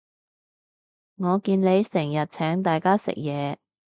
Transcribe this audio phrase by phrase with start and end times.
[1.17, 3.57] 我見你成日請大家食嘢